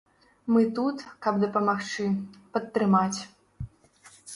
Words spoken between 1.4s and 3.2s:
дапамагчы, падтрымаць.